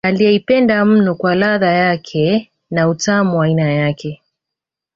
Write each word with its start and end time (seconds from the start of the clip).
Aliyeipenda 0.03 0.85
mno 0.85 1.15
kwa 1.15 1.35
ladha 1.35 1.71
yake 1.71 2.51
na 2.71 2.89
utamu 2.89 3.37
wa 3.39 3.45
aina 3.45 3.71
yake 3.73 4.21